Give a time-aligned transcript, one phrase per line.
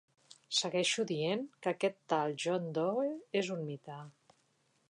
[0.59, 4.01] Segueixo dient que aquest tal John Doe és un mite.